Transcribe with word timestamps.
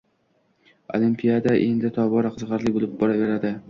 Olimpiada 0.99 1.55
endi 1.69 1.95
tobora 2.01 2.35
qiziqarli 2.39 2.79
bo‘lib 2.81 3.01
boraveradi. 3.03 3.59